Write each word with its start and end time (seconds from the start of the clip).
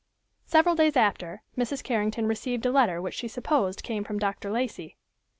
Several 0.45 0.73
days 0.73 0.97
after, 0.97 1.43
Mrs. 1.55 1.83
Carrington 1.83 2.25
received 2.25 2.65
a 2.65 2.71
letter 2.71 2.99
which 2.99 3.13
she 3.13 3.27
supposed 3.27 3.83
came 3.83 4.03
from 4.03 4.17
Dr. 4.17 4.49
Lacey. 4.49 4.97